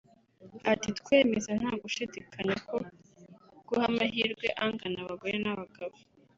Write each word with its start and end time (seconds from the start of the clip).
Ati 0.71 0.89
“Twemeza 0.99 1.49
nta 1.59 1.71
gushidikanya 1.81 2.55
ko 2.67 2.75
guha 3.67 3.85
amahirwe 3.91 4.47
angana 4.63 4.99
abagore 5.01 5.35
n’abagabo 5.43 5.97